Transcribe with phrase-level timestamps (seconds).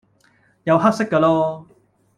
[0.63, 1.65] 有黑色架囉